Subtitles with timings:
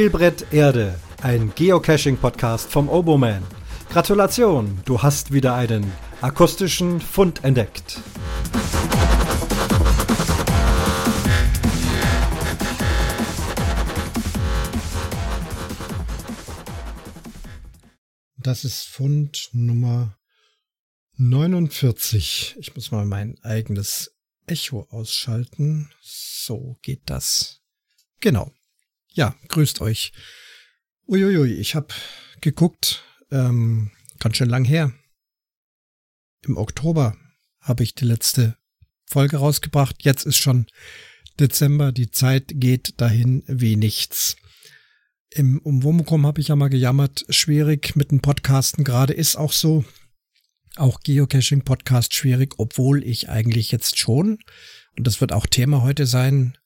[0.00, 3.42] Spielbrett Erde, ein Geocaching-Podcast vom Oboman.
[3.90, 5.92] Gratulation, du hast wieder einen
[6.22, 8.00] akustischen Fund entdeckt.
[18.38, 20.16] Das ist Fund Nummer
[21.18, 22.56] 49.
[22.58, 25.90] Ich muss mal mein eigenes Echo ausschalten.
[26.00, 27.60] So geht das.
[28.20, 28.50] Genau.
[29.20, 30.12] Ja, grüßt euch.
[31.06, 31.88] Uiuiui, ich habe
[32.40, 34.94] geguckt, ähm, ganz schön lang her.
[36.40, 37.18] Im Oktober
[37.60, 38.56] habe ich die letzte
[39.04, 40.04] Folge rausgebracht.
[40.04, 40.68] Jetzt ist schon
[41.38, 41.92] Dezember.
[41.92, 44.36] Die Zeit geht dahin wie nichts.
[45.28, 49.84] Im Umwomukum habe ich ja mal gejammert, schwierig mit dem Podcasten gerade ist auch so.
[50.76, 54.38] Auch Geocaching-Podcast schwierig, obwohl ich eigentlich jetzt schon,
[54.96, 56.56] und das wird auch Thema heute sein,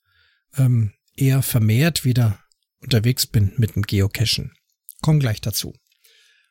[0.57, 2.39] ähm, eher vermehrt wieder
[2.85, 4.53] unterwegs bin mit dem Geocachen.
[5.01, 5.75] Komm gleich dazu.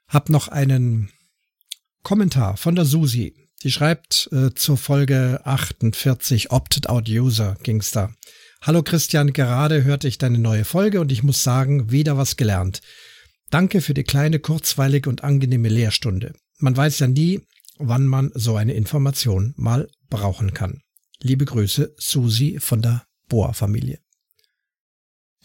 [0.08, 1.10] Hab noch einen
[2.04, 3.34] Kommentar von der Susi.
[3.64, 8.14] Die schreibt äh, zur Folge 48 Opted Out User ging's da.
[8.62, 12.82] Hallo Christian, gerade hörte ich deine neue Folge und ich muss sagen, wieder was gelernt.
[13.50, 16.34] Danke für die kleine, kurzweilige und angenehme Lehrstunde.
[16.60, 17.42] Man weiß ja nie,
[17.78, 20.82] wann man so eine Information mal brauchen kann.
[21.22, 24.00] Liebe Grüße, Susi von der Boa-Familie.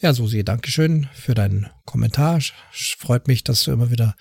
[0.00, 2.40] Ja, Susi, Dankeschön für deinen Kommentar.
[2.70, 4.14] Freut mich, dass du immer wieder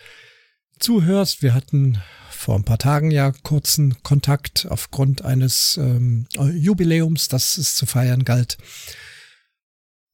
[0.79, 1.43] zuhörst.
[1.43, 7.75] Wir hatten vor ein paar Tagen ja kurzen Kontakt aufgrund eines ähm, Jubiläums, das es
[7.75, 8.57] zu feiern galt.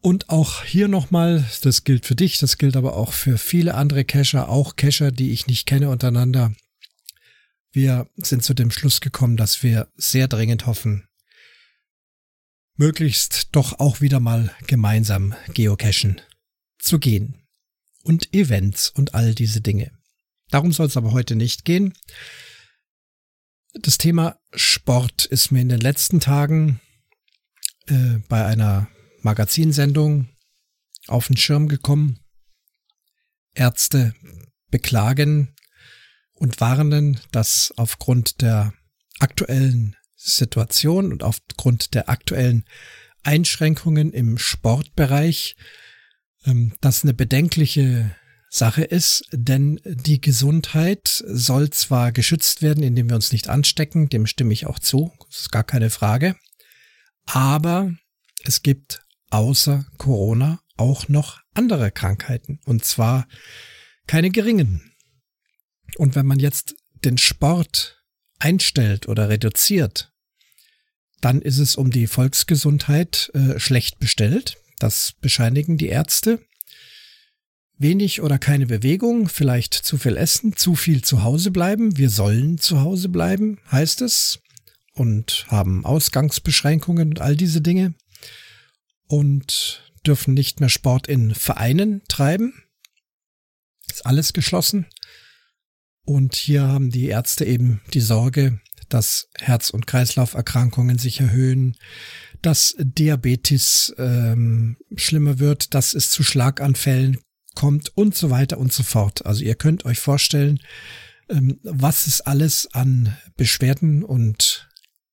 [0.01, 4.03] Und auch hier nochmal, das gilt für dich, das gilt aber auch für viele andere
[4.03, 6.53] Cacher, auch Cacher, die ich nicht kenne untereinander.
[7.71, 11.07] Wir sind zu dem Schluss gekommen, dass wir sehr dringend hoffen,
[12.75, 16.21] möglichst doch auch wieder mal gemeinsam geocachen
[16.79, 17.39] zu gehen.
[18.03, 19.91] Und Events und all diese Dinge.
[20.49, 21.93] Darum soll es aber heute nicht gehen.
[23.73, 26.81] Das Thema Sport ist mir in den letzten Tagen
[27.87, 28.89] äh, bei einer
[29.21, 30.27] Magazinsendung
[31.07, 32.19] auf den Schirm gekommen.
[33.53, 34.13] Ärzte
[34.69, 35.55] beklagen
[36.33, 38.73] und warnen, dass aufgrund der
[39.19, 39.95] aktuellen
[40.31, 42.65] Situation und aufgrund der aktuellen
[43.23, 45.55] Einschränkungen im Sportbereich
[46.45, 48.15] ähm, das eine bedenkliche
[48.49, 54.27] Sache ist, denn die Gesundheit soll zwar geschützt werden, indem wir uns nicht anstecken, dem
[54.27, 56.35] stimme ich auch zu, ist gar keine Frage,
[57.25, 57.91] aber
[58.43, 59.01] es gibt
[59.31, 63.27] außer Corona auch noch andere Krankheiten und zwar
[64.05, 64.91] keine geringen.
[65.97, 68.03] Und wenn man jetzt den Sport
[68.39, 70.12] einstellt oder reduziert,
[71.23, 74.57] dann ist es um die Volksgesundheit äh, schlecht bestellt.
[74.79, 76.39] Das bescheinigen die Ärzte.
[77.77, 81.97] Wenig oder keine Bewegung, vielleicht zu viel essen, zu viel zu Hause bleiben.
[81.97, 84.39] Wir sollen zu Hause bleiben, heißt es.
[84.95, 87.93] Und haben Ausgangsbeschränkungen und all diese Dinge.
[89.07, 92.53] Und dürfen nicht mehr Sport in Vereinen treiben.
[93.89, 94.87] Ist alles geschlossen.
[96.03, 98.59] Und hier haben die Ärzte eben die Sorge,
[98.93, 101.75] dass Herz- und Kreislauferkrankungen sich erhöhen,
[102.41, 107.19] dass Diabetes ähm, schlimmer wird, dass es zu Schlaganfällen
[107.55, 109.25] kommt und so weiter und so fort.
[109.25, 110.59] Also ihr könnt euch vorstellen,
[111.29, 114.69] ähm, was es alles an Beschwerden und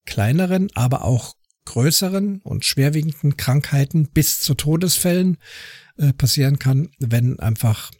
[0.06, 5.38] kleineren, aber auch größeren und schwerwiegenden Krankheiten bis zu Todesfällen
[5.96, 7.90] äh, passieren kann, wenn einfach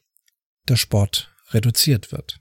[0.69, 2.40] der Sport reduziert wird.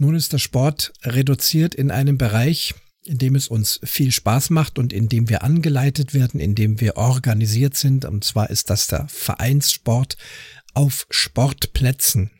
[0.00, 2.74] Nun ist der Sport reduziert in einem Bereich,
[3.04, 6.80] in dem es uns viel Spaß macht und in dem wir angeleitet werden, in dem
[6.80, 8.06] wir organisiert sind.
[8.06, 10.16] Und zwar ist das der Vereinssport
[10.72, 12.30] auf Sportplätzen.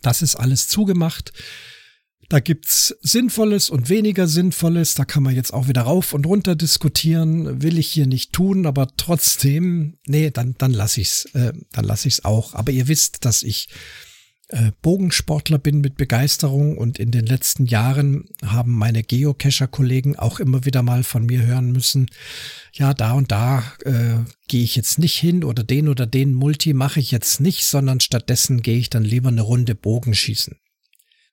[0.00, 1.34] Das ist alles zugemacht.
[2.30, 4.94] Da gibt's Sinnvolles und weniger Sinnvolles.
[4.94, 7.60] Da kann man jetzt auch wieder rauf und runter diskutieren.
[7.60, 12.06] Will ich hier nicht tun, aber trotzdem, nee, dann, dann lass ich's, äh, dann lass
[12.06, 12.54] ich's auch.
[12.54, 13.68] Aber ihr wisst, dass ich
[14.82, 20.82] Bogensportler bin mit Begeisterung und in den letzten Jahren haben meine Geocacher-Kollegen auch immer wieder
[20.82, 22.06] mal von mir hören müssen,
[22.72, 24.18] ja, da und da äh,
[24.48, 28.00] gehe ich jetzt nicht hin oder den oder den Multi mache ich jetzt nicht, sondern
[28.00, 30.58] stattdessen gehe ich dann lieber eine Runde Bogenschießen.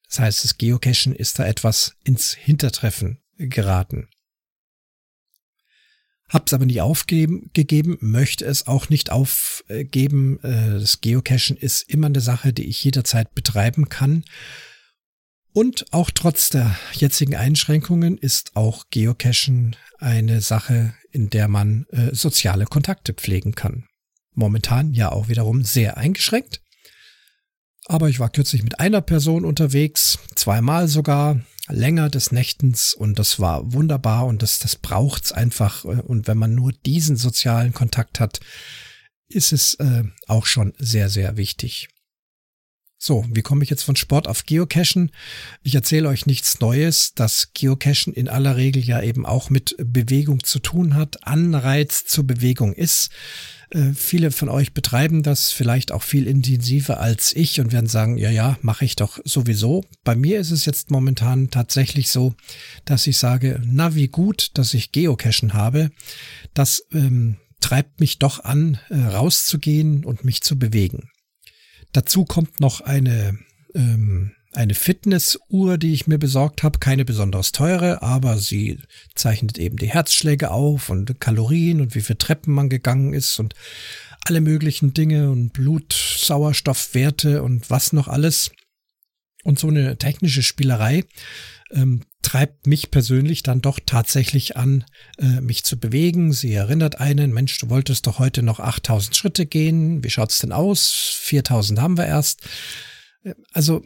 [0.09, 4.09] Das heißt, das Geocachen ist da etwas ins Hintertreffen geraten.
[6.29, 10.39] Hab's aber nicht aufgegeben, möchte es auch nicht aufgeben.
[10.43, 14.25] Äh, das Geocachen ist immer eine Sache, die ich jederzeit betreiben kann.
[15.53, 22.13] Und auch trotz der jetzigen Einschränkungen ist auch Geocachen eine Sache, in der man äh,
[22.13, 23.85] soziale Kontakte pflegen kann.
[24.35, 26.61] momentan ja auch wiederum sehr eingeschränkt.
[27.87, 33.39] Aber ich war kürzlich mit einer Person unterwegs, zweimal sogar, länger des Nächtens und das
[33.39, 35.83] war wunderbar und das, das braucht's einfach.
[35.83, 38.39] Und wenn man nur diesen sozialen Kontakt hat,
[39.29, 41.89] ist es äh, auch schon sehr, sehr wichtig.
[42.99, 45.11] So, wie komme ich jetzt von Sport auf Geocachen?
[45.61, 50.43] Ich erzähle euch nichts Neues, dass Geocachen in aller Regel ja eben auch mit Bewegung
[50.43, 53.11] zu tun hat, Anreiz zur Bewegung ist.
[53.69, 58.17] Äh, viele von euch betreiben das vielleicht auch viel intensiver als ich und werden sagen,
[58.17, 59.85] ja, ja, mache ich doch sowieso.
[60.03, 62.33] Bei mir ist es jetzt momentan tatsächlich so,
[62.85, 65.91] dass ich sage, na wie gut, dass ich Geocachen habe.
[66.55, 71.11] Das ähm, treibt mich doch an, äh, rauszugehen und mich zu bewegen.
[71.97, 73.39] Dazu kommt noch eine,
[73.73, 76.77] ähm, eine Fitnessuhr, die ich mir besorgt habe.
[76.77, 78.77] Keine besonders teure, aber sie
[79.15, 83.55] zeichnet eben die Herzschläge auf und Kalorien und wie viele Treppen man gegangen ist und
[84.27, 88.51] alle möglichen Dinge und Blutsauerstoffwerte und was noch alles.
[89.43, 91.03] Und so eine technische Spielerei
[91.71, 94.85] ähm, treibt mich persönlich dann doch tatsächlich an,
[95.17, 96.33] äh, mich zu bewegen.
[96.33, 100.03] Sie erinnert einen, Mensch, du wolltest doch heute noch 8000 Schritte gehen.
[100.03, 100.91] Wie schaut's denn aus?
[101.21, 102.41] 4000 haben wir erst.
[103.23, 103.81] Äh, also,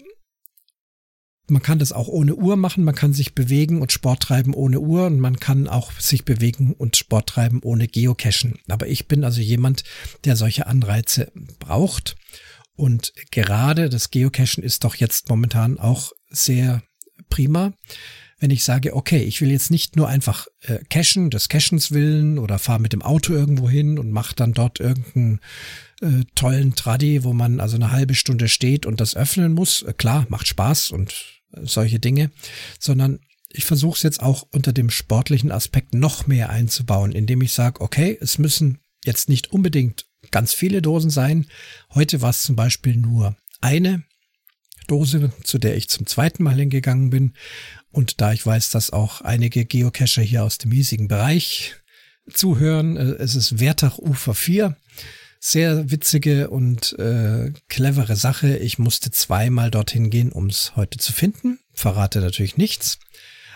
[1.47, 2.83] man kann das auch ohne Uhr machen.
[2.83, 6.73] Man kann sich bewegen und Sport treiben ohne Uhr und man kann auch sich bewegen
[6.73, 8.59] und Sport treiben ohne Geocachen.
[8.69, 9.83] Aber ich bin also jemand,
[10.23, 12.15] der solche Anreize braucht.
[12.75, 16.81] Und gerade das Geocachen ist doch jetzt momentan auch sehr
[17.31, 17.73] prima
[18.41, 22.39] wenn ich sage, okay, ich will jetzt nicht nur einfach äh, cachen, des Cachens willen
[22.39, 25.39] oder fahre mit dem Auto irgendwo hin und mache dann dort irgendeinen
[26.01, 29.83] äh, tollen Traddy, wo man also eine halbe Stunde steht und das öffnen muss.
[29.83, 31.13] Äh, klar, macht Spaß und
[31.53, 32.31] äh, solche Dinge,
[32.79, 33.19] sondern
[33.51, 37.79] ich versuche es jetzt auch unter dem sportlichen Aspekt noch mehr einzubauen, indem ich sage,
[37.79, 41.45] okay, es müssen jetzt nicht unbedingt ganz viele Dosen sein.
[41.93, 44.03] Heute war es zum Beispiel nur eine
[44.91, 47.33] Dose, zu der ich zum zweiten Mal hingegangen bin.
[47.91, 51.75] Und da ich weiß, dass auch einige Geocacher hier aus dem hiesigen Bereich
[52.29, 54.75] zuhören, äh, es ist Wertach Ufer 4.
[55.39, 58.57] Sehr witzige und äh, clevere Sache.
[58.57, 61.57] Ich musste zweimal dorthin gehen, um es heute zu finden.
[61.73, 62.99] Verrate natürlich nichts.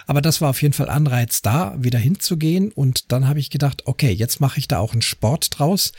[0.08, 2.72] Aber das war auf jeden Fall Anreiz da, wieder hinzugehen.
[2.72, 5.92] Und dann habe ich gedacht, okay, jetzt mache ich da auch einen Sport draus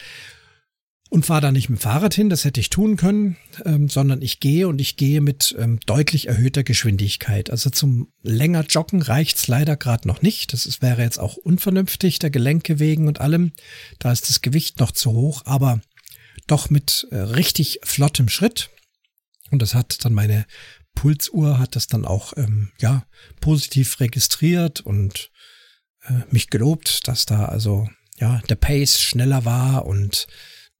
[1.08, 4.22] und fahre da nicht mit dem Fahrrad hin, das hätte ich tun können, ähm, sondern
[4.22, 7.50] ich gehe und ich gehe mit ähm, deutlich erhöhter Geschwindigkeit.
[7.50, 10.52] Also zum länger Joggen reicht's leider gerade noch nicht.
[10.52, 13.52] Das ist, wäre jetzt auch unvernünftig, der Gelenke wegen und allem.
[13.98, 15.80] Da ist das Gewicht noch zu hoch, aber
[16.48, 18.70] doch mit äh, richtig flottem Schritt.
[19.50, 20.44] Und das hat dann meine
[20.96, 23.06] Pulsuhr hat das dann auch ähm, ja
[23.40, 25.30] positiv registriert und
[26.08, 27.88] äh, mich gelobt, dass da also
[28.18, 30.26] ja der Pace schneller war und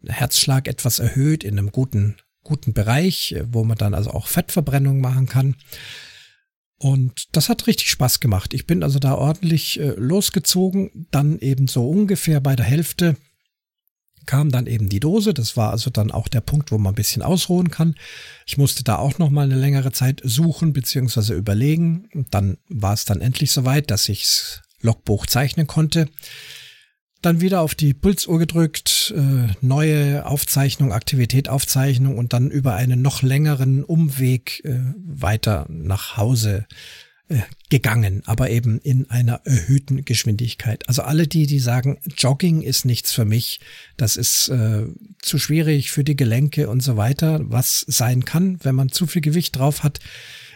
[0.04, 5.26] Herzschlag etwas erhöht in einem guten, guten Bereich, wo man dann also auch Fettverbrennung machen
[5.26, 5.56] kann.
[6.78, 8.52] Und das hat richtig Spaß gemacht.
[8.52, 13.16] Ich bin also da ordentlich äh, losgezogen, dann eben so ungefähr bei der Hälfte
[14.26, 15.32] kam dann eben die Dose.
[15.32, 17.94] Das war also dann auch der Punkt, wo man ein bisschen ausruhen kann.
[18.44, 21.34] Ich musste da auch noch mal eine längere Zeit suchen bzw.
[21.34, 22.08] überlegen.
[22.12, 26.08] Und dann war es dann endlich soweit, dass ichs Logbuch zeichnen konnte.
[27.22, 33.02] Dann wieder auf die Pulsuhr gedrückt, äh, neue Aufzeichnung, Aktivität, Aufzeichnung und dann über einen
[33.02, 36.66] noch längeren Umweg äh, weiter nach Hause
[37.28, 40.88] äh, gegangen, aber eben in einer erhöhten Geschwindigkeit.
[40.88, 43.58] Also alle die, die sagen, Jogging ist nichts für mich,
[43.96, 44.86] das ist äh,
[45.20, 49.22] zu schwierig für die Gelenke und so weiter, was sein kann, wenn man zu viel
[49.22, 49.98] Gewicht drauf hat,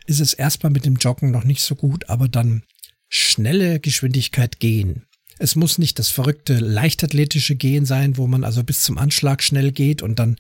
[0.07, 2.63] ist es erstmal mit dem Joggen noch nicht so gut, aber dann
[3.09, 5.07] schnelle Geschwindigkeit gehen
[5.41, 9.73] es muss nicht das verrückte leichtathletische Gehen sein, wo man also bis zum Anschlag schnell
[9.73, 10.37] geht und dann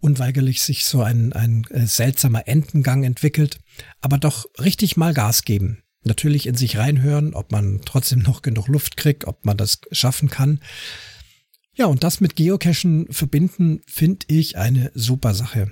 [0.00, 3.60] unweigerlich sich so ein, ein äh, seltsamer Entengang entwickelt,
[4.00, 5.82] aber doch richtig mal Gas geben.
[6.02, 10.30] Natürlich in sich reinhören, ob man trotzdem noch genug Luft kriegt, ob man das schaffen
[10.30, 10.60] kann.
[11.74, 15.70] Ja, und das mit Geocachen verbinden, finde ich eine super Sache.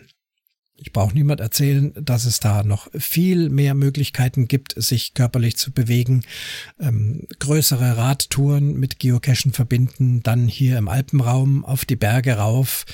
[0.79, 5.73] Ich brauche niemand erzählen, dass es da noch viel mehr Möglichkeiten gibt, sich körperlich zu
[5.73, 6.23] bewegen.
[6.79, 12.85] Ähm, größere Radtouren mit Geocachen verbinden, dann hier im Alpenraum auf die Berge rauf.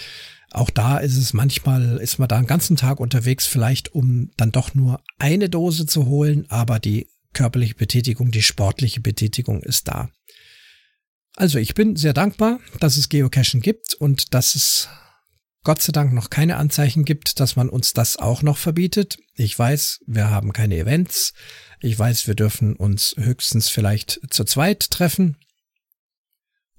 [0.53, 4.53] Auch da ist es manchmal, ist man da einen ganzen Tag unterwegs, vielleicht um dann
[4.53, 10.11] doch nur eine Dose zu holen, aber die körperliche Betätigung, die sportliche Betätigung ist da.
[11.37, 14.89] Also ich bin sehr dankbar, dass es Geocachen gibt und dass es
[15.65, 19.19] Gott sei Dank noch keine Anzeichen gibt, dass man uns das auch noch verbietet.
[19.37, 21.35] Ich weiß, wir haben keine Events.
[21.81, 25.37] Ich weiß, wir dürfen uns höchstens vielleicht zu zweit treffen.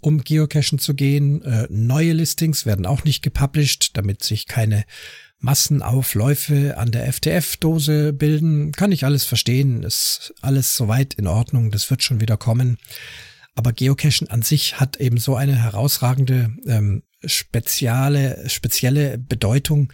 [0.02, 1.42] um Geocachen zu gehen.
[1.44, 4.84] Äh, neue Listings werden auch nicht gepublished, damit sich keine
[5.40, 8.74] Massenaufläufe an der FTF-Dose bilden.
[8.74, 12.78] Kann ich alles verstehen, ist alles soweit in Ordnung, das wird schon wieder kommen.
[13.56, 19.92] Aber Geocachen an sich hat eben so eine herausragende ähm, spezielle, spezielle Bedeutung,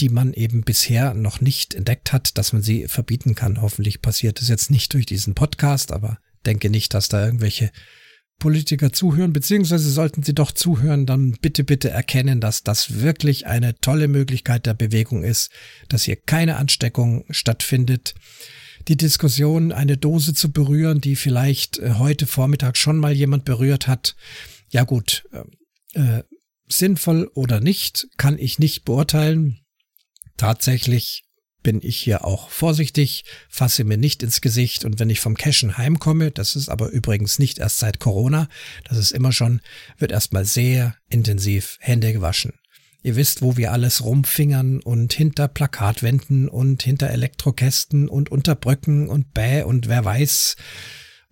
[0.00, 3.60] die man eben bisher noch nicht entdeckt hat, dass man sie verbieten kann.
[3.62, 7.70] Hoffentlich passiert es jetzt nicht durch diesen Podcast, aber denke nicht, dass da irgendwelche
[8.38, 13.76] Politiker zuhören, beziehungsweise sollten sie doch zuhören, dann bitte, bitte erkennen, dass das wirklich eine
[13.76, 15.50] tolle Möglichkeit der Bewegung ist,
[15.88, 18.14] dass hier keine Ansteckung stattfindet.
[18.88, 23.86] Die Diskussion, eine Dose zu berühren, die vielleicht äh, heute Vormittag schon mal jemand berührt
[23.86, 24.16] hat,
[24.68, 25.24] ja gut,
[25.94, 26.22] äh,
[26.68, 29.60] sinnvoll oder nicht, kann ich nicht beurteilen.
[30.36, 31.24] Tatsächlich
[31.62, 35.78] bin ich hier auch vorsichtig, fasse mir nicht ins Gesicht und wenn ich vom Cashen
[35.78, 38.48] heimkomme, das ist aber übrigens nicht erst seit Corona,
[38.84, 39.60] das ist immer schon,
[39.98, 42.52] wird erstmal sehr intensiv Hände gewaschen.
[43.02, 49.08] Ihr wisst, wo wir alles rumfingern und hinter Plakatwänden und hinter Elektrokästen und unter Brücken
[49.08, 50.56] und Bäh und wer weiß,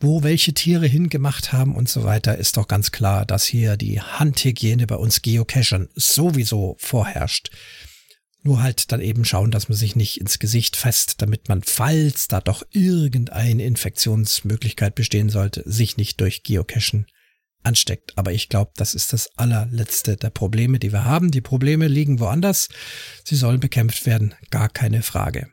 [0.03, 4.01] wo welche Tiere hingemacht haben und so weiter, ist doch ganz klar, dass hier die
[4.01, 7.51] Handhygiene bei uns Geocachern sowieso vorherrscht.
[8.43, 12.27] Nur halt dann eben schauen, dass man sich nicht ins Gesicht fasst, damit man, falls
[12.27, 17.07] da doch irgendeine Infektionsmöglichkeit bestehen sollte, sich nicht durch Geocachen
[17.63, 18.19] ansteckt.
[18.19, 21.31] Aber ich glaube, das ist das allerletzte der Probleme, die wir haben.
[21.31, 22.69] Die Probleme liegen woanders.
[23.25, 25.49] Sie sollen bekämpft werden, gar keine Frage.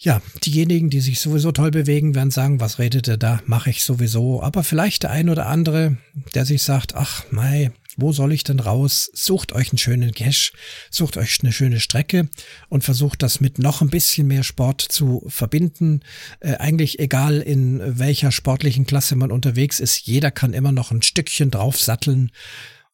[0.00, 3.82] Ja, diejenigen, die sich sowieso toll bewegen, werden sagen, was redet er da, mache ich
[3.82, 4.40] sowieso.
[4.40, 5.96] Aber vielleicht der ein oder andere,
[6.34, 9.10] der sich sagt, ach, mei, wo soll ich denn raus?
[9.12, 10.52] Sucht euch einen schönen Cache,
[10.88, 12.28] sucht euch eine schöne Strecke
[12.68, 16.02] und versucht das mit noch ein bisschen mehr Sport zu verbinden.
[16.38, 21.02] Äh, eigentlich egal in welcher sportlichen Klasse man unterwegs ist, jeder kann immer noch ein
[21.02, 22.30] Stückchen draufsatteln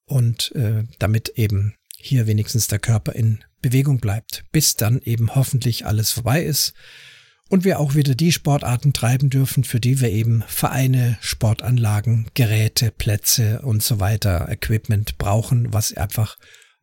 [0.07, 5.87] und äh, damit eben hier wenigstens der Körper in Bewegung bleibt, bis dann eben hoffentlich
[5.87, 6.75] alles vorbei ist
[7.49, 12.91] und wir auch wieder die Sportarten treiben dürfen, für die wir eben Vereine, Sportanlagen, Geräte,
[12.91, 16.37] Plätze und so weiter, Equipment brauchen, was einfach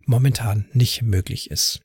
[0.06, 1.82] momentan nicht möglich ist.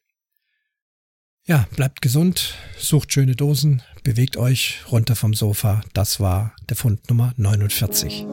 [1.45, 5.83] Ja, bleibt gesund, sucht schöne Dosen, bewegt euch runter vom Sofa.
[5.93, 8.27] Das war der Fund Nummer 49.